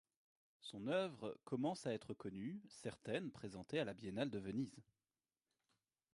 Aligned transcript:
Son 0.61 0.87
œuvre 0.87 1.37
commence 1.45 1.85
à 1.85 1.93
être 1.93 2.15
connue, 2.15 2.59
certaines 2.67 3.29
présentées 3.29 3.79
à 3.79 3.85
la 3.85 3.93
Biennale 3.93 4.31
de 4.31 4.39
Venise. 4.39 4.81